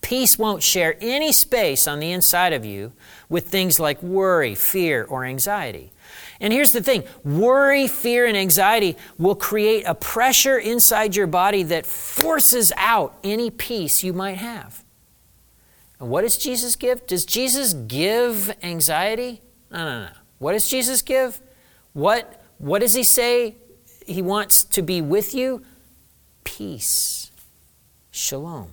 Peace 0.00 0.36
won't 0.38 0.62
share 0.62 0.96
any 1.00 1.32
space 1.32 1.86
on 1.86 2.00
the 2.00 2.10
inside 2.10 2.52
of 2.52 2.64
you 2.64 2.92
with 3.28 3.48
things 3.48 3.78
like 3.78 4.02
worry, 4.02 4.54
fear, 4.54 5.04
or 5.04 5.24
anxiety. 5.24 5.92
And 6.40 6.52
here's 6.52 6.72
the 6.72 6.82
thing 6.82 7.04
worry, 7.24 7.86
fear, 7.86 8.26
and 8.26 8.36
anxiety 8.36 8.96
will 9.16 9.36
create 9.36 9.84
a 9.86 9.94
pressure 9.94 10.58
inside 10.58 11.14
your 11.14 11.28
body 11.28 11.62
that 11.64 11.86
forces 11.86 12.72
out 12.76 13.16
any 13.22 13.48
peace 13.48 14.02
you 14.02 14.12
might 14.12 14.38
have. 14.38 14.84
And 16.00 16.10
what 16.10 16.22
does 16.22 16.36
Jesus 16.36 16.74
give? 16.74 17.06
Does 17.06 17.24
Jesus 17.24 17.74
give 17.74 18.52
anxiety? 18.62 19.40
No, 19.70 19.78
no, 19.78 20.00
no. 20.06 20.21
What 20.42 20.52
does 20.52 20.68
Jesus 20.68 21.00
give? 21.00 21.40
What, 21.94 22.42
what 22.58 22.80
does 22.80 22.92
he 22.92 23.02
say 23.02 23.56
he 24.06 24.20
wants 24.20 24.64
to 24.64 24.82
be 24.82 25.00
with 25.00 25.34
you? 25.34 25.64
peace. 26.44 27.30
Shalom. 28.10 28.70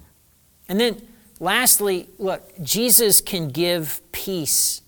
And 0.68 0.80
then 0.80 1.08
lastly, 1.40 2.10
look, 2.18 2.52
Jesus 2.62 3.22
can 3.22 3.50
give 3.50 4.02
peace 4.12 4.82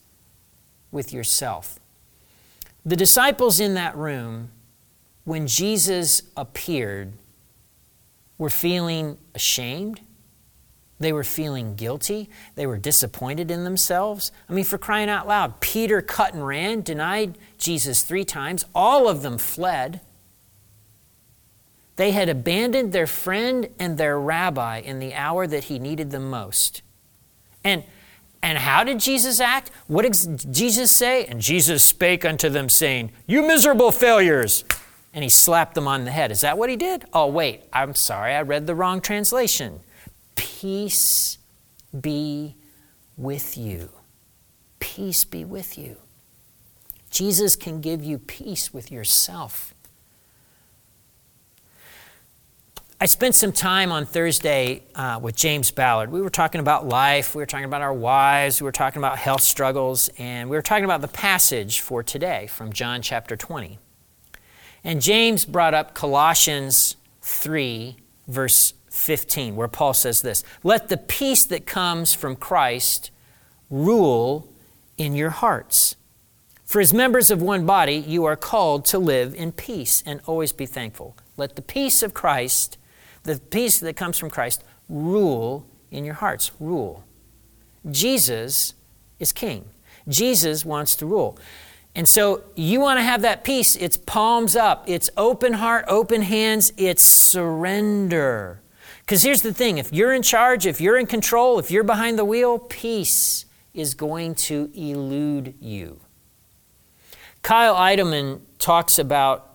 with 0.91 1.13
yourself. 1.13 1.79
The 2.85 2.95
disciples 2.95 3.59
in 3.59 3.75
that 3.75 3.95
room, 3.95 4.50
when 5.23 5.47
Jesus 5.47 6.23
appeared, 6.35 7.13
were 8.38 8.50
feeling 8.50 9.17
ashamed. 9.35 10.01
They 11.01 11.12
were 11.12 11.24
feeling 11.24 11.74
guilty. 11.74 12.29
They 12.53 12.67
were 12.67 12.77
disappointed 12.77 13.50
in 13.50 13.63
themselves. 13.63 14.31
I 14.48 14.53
mean, 14.53 14.65
for 14.65 14.77
crying 14.77 15.10
out 15.10 15.27
loud, 15.27 15.60
Peter 15.60 16.00
cut 16.00 16.36
and 16.36 16.46
ran, 16.46 16.81
denied 16.81 17.39
Jesus 17.58 18.03
three 18.03 18.24
times. 18.24 18.65
All 18.75 19.10
of 19.10 19.24
them 19.24 19.39
fled. 19.39 20.01
They 21.96 22.12
had 22.12 22.29
abandoned 22.29 22.93
their 22.93 23.08
friend 23.08 23.70
and 23.79 23.98
their 23.98 24.20
rabbi 24.20 24.77
in 24.77 25.00
the 25.00 25.15
hour 25.15 25.48
that 25.48 25.65
he 25.65 25.79
needed 25.79 26.12
them 26.12 26.29
most. 26.29 26.84
And, 27.63 27.84
and 28.43 28.60
how 28.60 28.84
did 28.84 29.00
Jesus 29.00 29.39
act? 29.39 29.72
What 29.88 30.03
did 30.03 30.53
Jesus 30.53 30.91
say? 30.91 31.25
And 31.25 31.41
Jesus 31.41 31.84
spake 31.84 32.24
unto 32.24 32.48
them, 32.48 32.70
saying, 32.70 33.12
You 33.25 33.41
miserable 33.41 33.91
failures! 33.91 34.63
And 35.15 35.24
he 35.24 35.29
slapped 35.29 35.74
them 35.74 35.88
on 35.88 36.05
the 36.05 36.12
head. 36.12 36.31
Is 36.31 36.41
that 36.41 36.60
what 36.60 36.70
he 36.70 36.75
did? 36.75 37.05
Oh, 37.12 37.25
wait, 37.25 37.63
I'm 37.74 37.96
sorry, 37.96 38.34
I 38.34 38.43
read 38.43 38.67
the 38.67 38.75
wrong 38.75 39.01
translation. 39.01 39.79
Peace 40.41 41.38
be 42.01 42.55
with 43.15 43.55
you. 43.55 43.89
Peace 44.79 45.24
be 45.24 45.45
with 45.45 45.77
you. 45.77 45.98
Jesus 47.12 47.55
can 47.55 47.79
give 47.79 48.03
you 48.03 48.17
peace 48.17 48.74
with 48.74 48.91
yourself. 48.91 49.75
I 53.00 53.05
spent 53.05 53.36
some 53.36 53.51
time 53.51 53.91
on 53.91 54.07
Thursday 54.07 54.81
uh, 54.95 55.19
with 55.21 55.36
James 55.36 55.69
Ballard. 55.69 56.12
We 56.12 56.21
were 56.21 56.31
talking 56.31 56.60
about 56.60 56.88
life, 56.88 57.36
we 57.36 57.43
were 57.43 57.48
talking 57.48 57.65
about 57.65 57.83
our 57.83 57.93
wives, 57.93 58.62
we 58.62 58.65
were 58.65 58.71
talking 58.71 59.00
about 59.00 59.19
health 59.19 59.41
struggles, 59.41 60.10
and 60.17 60.50
we 60.50 60.57
were 60.57 60.63
talking 60.63 60.86
about 60.86 61.01
the 61.01 61.07
passage 61.07 61.81
for 61.81 62.01
today 62.01 62.48
from 62.48 62.74
John 62.74 63.03
chapter 63.03 63.36
20. 63.36 63.77
And 64.83 65.03
James 65.03 65.45
brought 65.45 65.75
up 65.75 65.93
Colossians 65.93 66.95
3, 67.21 67.98
verse 68.27 68.74
15, 68.91 69.55
where 69.55 69.67
Paul 69.67 69.93
says 69.93 70.21
this 70.21 70.43
Let 70.63 70.89
the 70.89 70.98
peace 70.98 71.43
that 71.45 71.65
comes 71.65 72.13
from 72.13 72.36
Christ 72.36 73.10
rule 73.69 74.48
in 74.98 75.15
your 75.15 75.31
hearts. 75.31 75.95
For 76.65 76.79
as 76.79 76.93
members 76.93 77.31
of 77.31 77.41
one 77.41 77.65
body, 77.65 77.95
you 77.95 78.24
are 78.24 78.38
called 78.38 78.86
to 78.86 79.00
live 79.00 79.36
in 79.36 79.51
peace 79.51 80.03
and 80.05 80.21
always 80.25 80.53
be 80.53 80.65
thankful. 80.65 81.17
Let 81.36 81.55
the 81.55 81.62
peace 81.62 82.03
of 82.03 82.13
Christ 82.13 82.77
the 83.24 83.39
peace 83.39 83.79
that 83.79 83.95
comes 83.95 84.17
from 84.17 84.29
Christ 84.29 84.63
rule 84.89 85.65
in 85.91 86.05
your 86.05 86.15
hearts. 86.15 86.51
Rule. 86.60 87.03
Jesus 87.89 88.74
is 89.19 89.31
king. 89.31 89.65
Jesus 90.07 90.65
wants 90.65 90.95
to 90.95 91.05
rule. 91.05 91.38
And 91.93 92.07
so 92.07 92.43
you 92.55 92.79
want 92.79 93.00
to 93.00 93.03
have 93.03 93.21
that 93.24 93.43
peace. 93.43 93.75
It's 93.75 93.98
palms 93.98 94.55
up, 94.55 94.86
it's 94.88 95.10
open 95.17 95.53
heart, 95.53 95.86
open 95.88 96.21
hands, 96.21 96.71
it's 96.77 97.03
surrender. 97.03 98.62
Because 99.01 99.24
here's 99.24 99.41
the 99.41 99.53
thing 99.53 99.77
if 99.77 99.91
you're 99.93 100.13
in 100.13 100.22
charge, 100.22 100.65
if 100.65 100.79
you're 100.79 100.98
in 100.98 101.05
control, 101.05 101.60
if 101.60 101.70
you're 101.70 101.84
behind 101.84 102.17
the 102.17 102.25
wheel, 102.25 102.58
peace 102.58 103.46
is 103.74 103.93
going 103.93 104.36
to 104.36 104.72
elude 104.74 105.53
you. 105.60 106.00
Kyle 107.41 107.75
Idleman 107.75 108.41
talks 108.60 109.00
about 109.00 109.48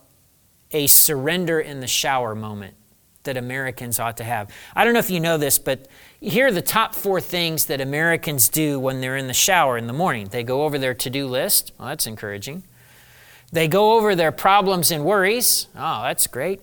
a 0.72 0.86
surrender 0.86 1.60
in 1.60 1.80
the 1.80 1.86
shower 1.86 2.34
moment 2.34 2.74
that 3.22 3.36
Americans 3.36 4.00
ought 4.00 4.16
to 4.16 4.24
have. 4.24 4.50
I 4.74 4.84
don't 4.84 4.92
know 4.94 4.98
if 5.00 5.10
you 5.10 5.20
know 5.20 5.36
this, 5.36 5.58
but 5.58 5.86
here 6.20 6.46
are 6.46 6.52
the 6.52 6.62
top 6.62 6.94
four 6.94 7.20
things 7.20 7.66
that 7.66 7.80
Americans 7.80 8.48
do 8.48 8.80
when 8.80 9.00
they're 9.00 9.16
in 9.16 9.26
the 9.26 9.34
shower 9.34 9.76
in 9.76 9.86
the 9.86 9.92
morning. 9.92 10.28
They 10.28 10.42
go 10.42 10.64
over 10.64 10.78
their 10.78 10.94
to 10.94 11.10
do 11.10 11.26
list. 11.26 11.72
Well, 11.78 11.88
that's 11.88 12.06
encouraging. 12.06 12.62
They 13.52 13.68
go 13.68 13.94
over 13.94 14.14
their 14.14 14.32
problems 14.32 14.90
and 14.90 15.04
worries. 15.04 15.68
Oh, 15.76 16.02
that's 16.02 16.26
great. 16.26 16.60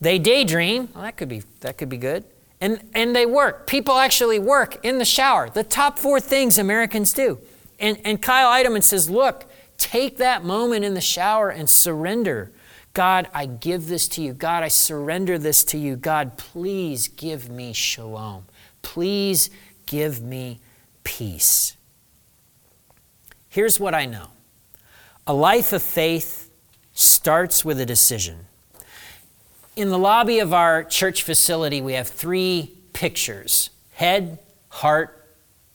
They 0.00 0.18
daydream. 0.18 0.88
Well, 0.94 1.04
that 1.04 1.16
could 1.16 1.28
be, 1.28 1.42
that 1.60 1.78
could 1.78 1.88
be 1.88 1.96
good. 1.96 2.24
And, 2.60 2.88
and 2.94 3.14
they 3.14 3.26
work. 3.26 3.66
People 3.66 3.96
actually 3.96 4.38
work 4.38 4.84
in 4.84 4.98
the 4.98 5.04
shower. 5.04 5.50
The 5.50 5.64
top 5.64 5.98
four 5.98 6.20
things 6.20 6.58
Americans 6.58 7.12
do. 7.12 7.38
And, 7.78 7.98
and 8.04 8.22
Kyle 8.22 8.48
Idleman 8.48 8.82
says, 8.82 9.10
look, 9.10 9.50
take 9.76 10.16
that 10.18 10.44
moment 10.44 10.84
in 10.84 10.94
the 10.94 11.00
shower 11.00 11.50
and 11.50 11.68
surrender 11.68 12.52
God, 12.94 13.28
I 13.34 13.46
give 13.46 13.88
this 13.88 14.06
to 14.08 14.22
you. 14.22 14.32
God, 14.32 14.62
I 14.62 14.68
surrender 14.68 15.36
this 15.36 15.64
to 15.64 15.78
you. 15.78 15.96
God, 15.96 16.38
please 16.38 17.08
give 17.08 17.50
me 17.50 17.72
shalom. 17.72 18.44
Please 18.82 19.50
give 19.86 20.22
me 20.22 20.60
peace. 21.02 21.76
Here's 23.48 23.80
what 23.80 23.94
I 23.94 24.06
know 24.06 24.28
a 25.26 25.34
life 25.34 25.72
of 25.72 25.82
faith 25.82 26.50
starts 26.92 27.64
with 27.64 27.80
a 27.80 27.86
decision. 27.86 28.46
In 29.76 29.88
the 29.88 29.98
lobby 29.98 30.38
of 30.38 30.54
our 30.54 30.84
church 30.84 31.22
facility, 31.22 31.80
we 31.80 31.94
have 31.94 32.06
three 32.08 32.72
pictures 32.92 33.70
head, 33.94 34.38
heart, 34.68 35.26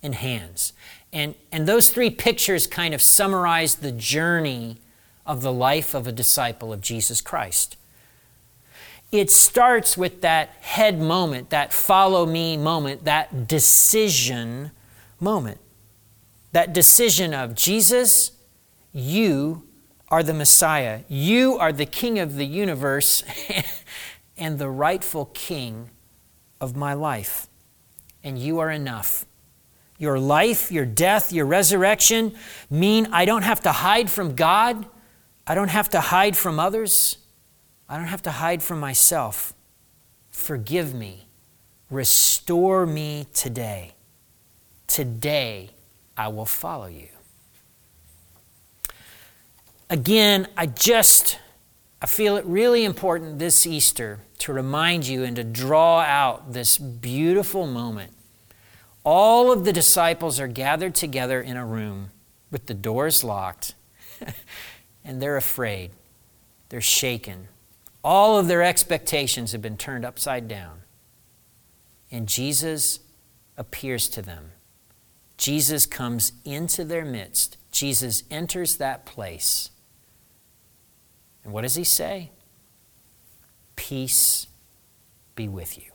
and 0.02 0.16
hands. 0.16 0.74
And, 1.12 1.36
and 1.52 1.68
those 1.68 1.90
three 1.90 2.10
pictures 2.10 2.68
kind 2.68 2.94
of 2.94 3.02
summarize 3.02 3.76
the 3.76 3.92
journey 3.92 4.78
of 5.26 5.42
the 5.42 5.52
life 5.52 5.94
of 5.94 6.08
a 6.08 6.12
disciple 6.12 6.72
of 6.72 6.82
Jesus 6.82 7.22
Christ. 7.22 7.78
It 9.12 9.32
starts 9.32 9.98
with 9.98 10.22
that 10.22 10.50
head 10.62 11.00
moment, 11.00 11.50
that 11.50 11.74
follow 11.74 12.26
me 12.26 12.58
moment, 12.58 13.06
that 13.06 13.48
decision 13.48 14.72
moment. 15.20 15.60
That 16.52 16.74
decision 16.74 17.34
of 17.34 17.56
Jesus, 17.56 18.32
you 18.92 19.64
are 20.12 20.24
the 20.24 20.34
Messiah. 20.34 21.02
You 21.08 21.58
are 21.58 21.72
the 21.72 21.86
King 21.86 22.20
of 22.20 22.36
the 22.36 22.46
universe 22.46 23.24
and 24.38 24.58
the 24.58 24.70
rightful 24.70 25.26
King 25.34 25.90
of 26.60 26.76
my 26.76 26.94
life. 26.94 27.48
And 28.24 28.38
you 28.38 28.60
are 28.60 28.72
enough. 28.72 29.26
Your 29.98 30.20
life, 30.20 30.72
your 30.72 30.86
death, 30.86 31.32
your 31.32 31.46
resurrection 31.46 32.36
mean 32.70 33.08
I 33.12 33.26
don't 33.26 33.44
have 33.44 33.62
to 33.62 33.72
hide 33.72 34.10
from 34.10 34.36
God. 34.36 34.86
I 35.46 35.56
don't 35.56 35.70
have 35.70 35.90
to 35.90 36.00
hide 36.00 36.38
from 36.38 36.60
others. 36.60 37.18
I 37.88 37.98
don't 37.98 38.08
have 38.08 38.22
to 38.24 38.32
hide 38.32 38.64
from 38.64 38.80
myself. 38.80 39.54
Forgive 40.32 40.94
me. 40.94 41.28
Restore 41.90 42.86
me 42.86 43.28
today. 43.34 43.94
Today, 44.88 45.72
I 46.16 46.30
will 46.30 46.46
follow 46.46 46.88
you. 46.88 47.10
Again, 49.90 50.48
I 50.56 50.68
just 50.68 51.40
I 52.02 52.06
feel 52.06 52.38
it 52.38 52.46
really 52.46 52.86
important 52.86 53.40
this 53.40 53.68
Easter 53.68 54.20
to 54.40 54.54
remind 54.54 55.06
you 55.06 55.24
and 55.24 55.36
to 55.36 55.44
draw 55.44 56.00
out 56.00 56.54
this 56.54 56.78
beautiful 56.78 57.68
moment. 57.68 58.14
All 59.04 59.52
of 59.52 59.66
the 59.66 59.74
disciples 59.74 60.40
are 60.40 60.48
gathered 60.48 60.96
together 60.96 61.42
in 61.42 61.58
a 61.58 61.66
room 61.66 62.12
with 62.52 62.68
the 62.68 62.74
doors 62.74 63.24
locked. 63.24 63.76
and 65.04 65.22
they're 65.22 65.38
afraid. 65.38 65.92
They're 66.70 66.80
shaken. 66.80 67.48
All 68.04 68.38
of 68.38 68.48
their 68.48 68.64
expectations 68.64 69.52
have 69.52 69.62
been 69.62 69.78
turned 69.78 70.06
upside 70.06 70.48
down. 70.48 70.82
And 72.12 72.28
Jesus 72.28 73.00
appears 73.58 74.08
to 74.10 74.22
them. 74.22 74.52
Jesus 75.38 75.86
comes 75.86 76.32
into 76.46 76.86
their 76.86 77.06
midst. 77.06 77.58
Jesus 77.72 78.24
enters 78.32 78.78
that 78.78 79.06
place. 79.06 79.72
And 81.50 81.54
what 81.56 81.62
does 81.64 81.74
he 81.74 81.84
say? 81.84 82.30
Peace 83.76 84.46
be 85.34 85.48
with 85.48 85.80
you. 85.80 85.89